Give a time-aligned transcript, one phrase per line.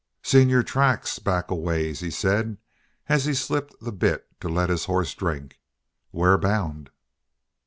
[0.23, 2.57] "Seen your tracks back a ways," he said,
[3.07, 5.59] as he slipped the bit to let his horse drink.
[6.09, 6.89] "Where bound?"